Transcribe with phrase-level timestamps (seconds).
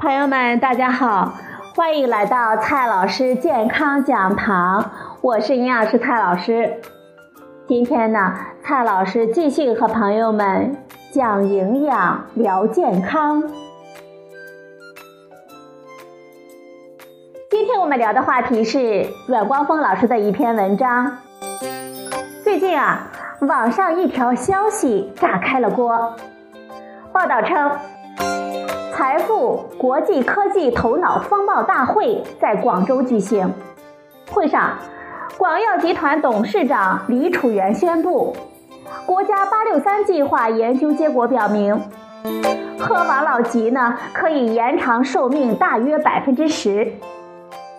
[0.00, 1.34] 朋友们大家好，
[1.76, 6.80] 欢迎来到蔡老师健康讲堂，我是营养师蔡老师。
[7.68, 10.74] 今天呢，蔡老师继续和朋友们
[11.12, 13.42] 讲营养、聊健康。
[17.50, 21.18] 今天我们聊的话题是阮光峰老师的一篇文章。
[22.42, 23.06] 最近啊，
[23.42, 26.16] 网上一条消息炸开了锅。
[27.12, 27.70] 报道称，
[28.92, 33.52] 财富国际科技头脑风暴大会在广州举行。
[34.30, 34.78] 会上，
[35.38, 38.36] 广药集团董事长李楚元宣布，
[39.06, 41.80] 国家“八六三”计划研究结果表明，
[42.78, 46.92] 喝王老吉呢可以延长寿命大约百分之十。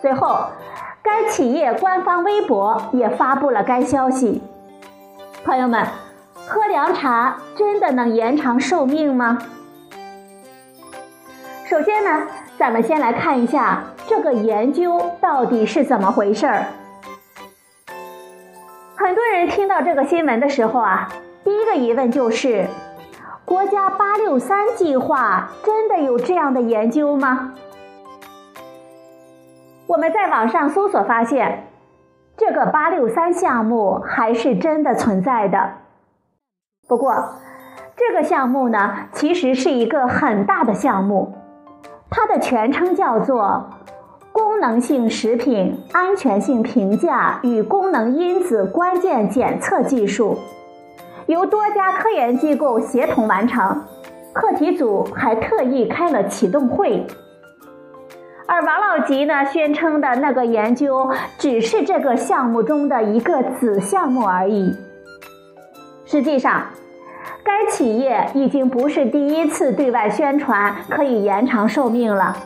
[0.00, 0.46] 随后，
[1.02, 4.42] 该企业官方微博也发布了该消息。
[5.44, 5.86] 朋友们，
[6.46, 9.38] 喝凉茶真的能延长寿命吗？
[11.72, 12.26] 首先呢，
[12.58, 16.66] 咱们先来看一下这个研究到底是怎么回事儿。
[18.94, 21.08] 很多人听到这个新闻的时候啊，
[21.42, 22.66] 第一个疑问就是：
[23.46, 27.54] 国家“八六三”计划真的有这样的研究吗？
[29.86, 31.68] 我们在网上搜索发现。
[32.36, 35.72] 这个八六三项目还是真的存在的，
[36.86, 37.14] 不过
[37.96, 41.34] 这个项目呢，其实是一个很大的项目，
[42.14, 43.70] 它的全称叫做
[44.32, 50.36] 《功能性食品安全性评价与功能因子关键检测技术》，
[51.26, 53.82] 由多家科研机构协同完成，
[54.34, 57.06] 课题组还特意开了启动会。
[58.46, 64.76] 而王老吉呢，宣称的那个研究只是这个项目中的一个子项目而已。
[66.04, 66.64] 实际上，
[67.44, 72.36] 该企业已经不是第一次对外宣传可以延长寿命了。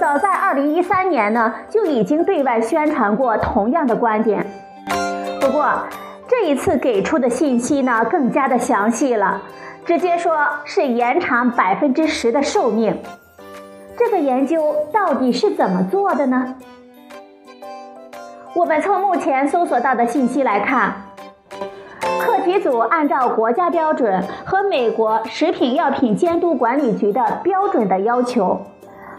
[0.00, 4.46] 早在2013年呢，就已经对外宣传过同样的观点。
[5.40, 5.70] 不过，
[6.28, 9.42] 这一次给出的信息呢，更加的详细了，
[9.84, 13.00] 直接说是延长百分之十的寿命。
[13.96, 16.56] 这个研究到底是怎么做的呢？
[18.54, 21.05] 我们从目前搜索到的信息来看，
[22.18, 28.60] 课题组按照国家标准和美国食品药品监督管理局的标准的要求，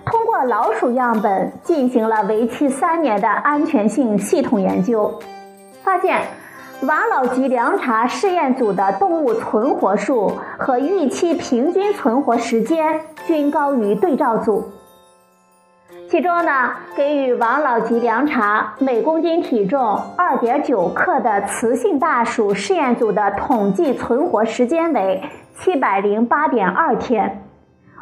[0.05, 5.19] 通过老鼠样本进行了为期三年的安全性系统研究，
[5.83, 6.21] 发现
[6.81, 12.99] 王老吉凉茶试验组的动物存活数和预期平均存活时间。
[13.25, 14.63] 均高于对照组。
[16.09, 25.21] 其中呢，给予王老吉凉茶每公斤体重二点九克的雌性大鼠试验组的统计存活时间为
[25.53, 27.43] 七百零八点二天，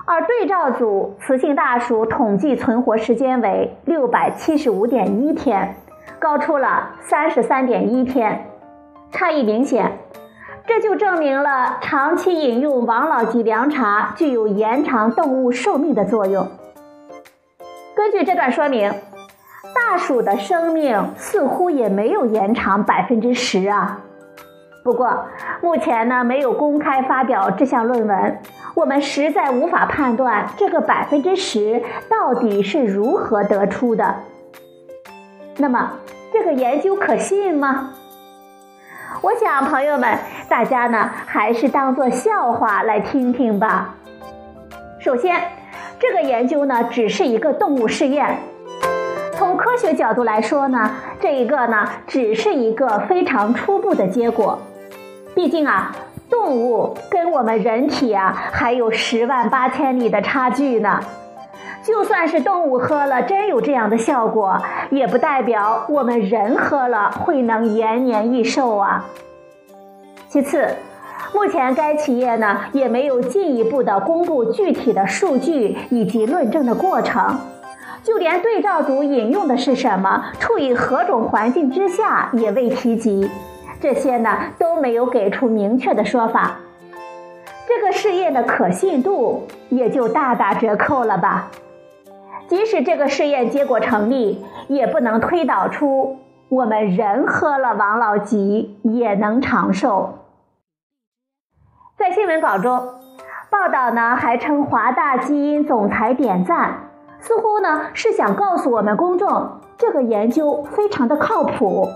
[0.06, 5.76] 而对照组雌性大鼠统计存活时间为六百七十五点一天，
[6.20, 8.46] 高出了三十三点一天，
[9.12, 9.92] 差异明显。
[10.68, 16.48] 这就证明了长期饮用王老吉凉茶具有延长动物寿命的作用。
[17.96, 18.94] 根据这段说明，
[19.74, 24.02] 大鼠的生命似乎也没有延长百分之十啊。
[24.84, 25.26] 不过
[25.62, 28.40] 目前呢没有公开发表这项论文，
[28.76, 34.16] 我们实在无法判断这个百分之十到底是如何得出的。
[35.58, 35.94] 那么
[36.34, 37.92] 这个研究可信吗？
[39.22, 40.20] 我想，朋友们，
[40.50, 43.96] 大家呢还是当做笑话来听听吧。
[45.00, 45.40] 首先，
[46.08, 48.38] 这个研究呢只是一个动物试验，
[49.34, 54.60] 从科学角度来说呢，这一个呢只是一个非常初步的结果。
[55.34, 55.96] 毕竟啊，
[56.30, 61.00] 动物跟我们人体啊还有十万八千里的差距呢。
[61.84, 64.62] 就算是动物喝了真有这样的效果，
[64.92, 69.06] 也不代表我们人喝了会能延年益寿啊。
[70.28, 70.68] 其次，
[71.34, 77.38] 目前该企业呢也没有进一步的公布具体的数据以及论证的过程，
[78.04, 83.30] 就连对照组引用的是什么，处于何种环境之下也未提及，
[83.80, 86.58] 这些呢都没有给出明确的说法，
[87.68, 91.50] 这个试验的可信度也就大打折扣了吧。
[92.48, 100.14] 即使这个试验结果成立，也不能推导出我们人喝了王老吉也能长寿。
[102.08, 102.88] 在新闻稿中，
[103.50, 111.88] 报道呢还称华大基因总裁点赞，似乎呢是想告诉我们公众，这个研究非常的靠谱。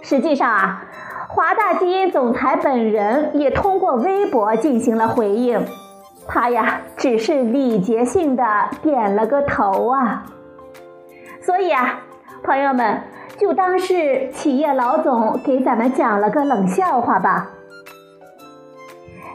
[0.00, 0.82] 实际上啊，
[1.28, 5.62] 华大基因总裁本人也通过微博进行了回应。
[6.26, 8.42] 他呀只是礼节性的
[8.80, 10.24] 点了个头啊。
[11.42, 12.00] 所以啊，
[12.42, 13.02] 朋友们
[13.36, 17.50] 就当是企业老总给咱们讲了个冷笑话吧。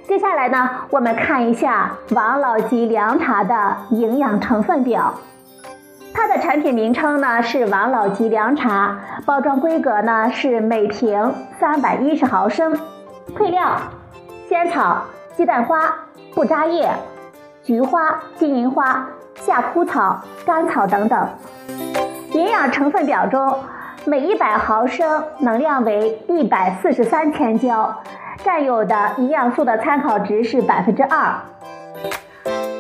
[0.06, 5.14] 接下来呢，我们看一下王老吉凉茶的营养成分表。
[6.14, 12.78] 它的产品名称呢是王老吉凉茶，包装规格呢是每瓶三百一十毫升。
[13.34, 13.78] 配料：
[14.50, 15.04] 仙草、
[15.38, 15.94] 鸡蛋花、
[16.36, 16.92] 不扎叶、
[17.64, 21.28] 菊花、金银花、夏枯草、甘草等等。
[22.34, 23.58] 营养成分表中，
[24.06, 27.96] 每一百毫升能量为一百四十三千焦。
[28.44, 31.36] 占有的营养素的参考值是百分之二，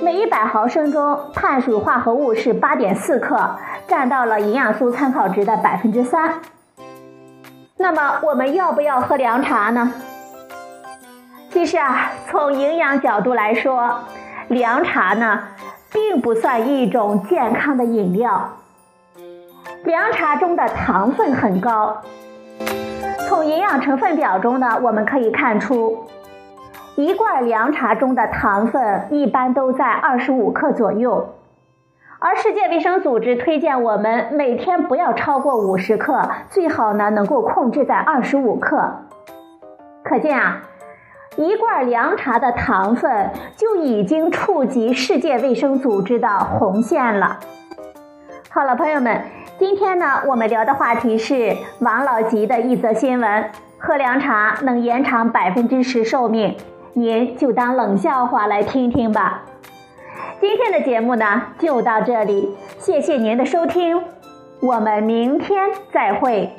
[0.03, 3.55] 每一百毫升中碳水化合物是八点四克，
[3.87, 6.41] 占到了营养素参考值的百分之三。
[7.77, 9.93] 那么我们要不要喝凉茶呢？
[11.51, 13.99] 其实啊，从营养角度来说，
[14.49, 15.43] 凉茶呢
[15.93, 18.57] 并不算一种健康的饮料，
[19.85, 22.01] 凉茶中的糖分很高。
[23.33, 26.05] 从营养成分表中呢，我们可以看出，
[26.95, 31.33] 一罐凉茶中的糖分一般都在二十五克左右，
[32.19, 38.99] 而世界卫生组织推荐我们每天不要超过五十克，最好呢能够控制在二十五克。
[40.03, 40.61] 可见啊，
[41.35, 47.39] 一罐凉茶的糖分就已经触及世界卫生组织的红线了。
[48.51, 49.23] 好了，朋友们。
[49.59, 56.57] 今天呢，我们聊的话题是王老吉的一则新闻：喝凉茶能延长百分之十寿命，
[56.93, 59.43] 您就当冷笑话来听听吧。
[60.41, 64.01] 今天的节目呢就到这里，谢谢您的收听，
[64.59, 66.51] 我们明天再会。